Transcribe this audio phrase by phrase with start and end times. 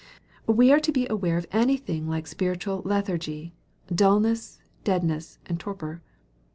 [0.47, 3.53] We are to beware of any thing like spiritual lethargy,
[3.93, 6.01] dulness, deadness, and torpor.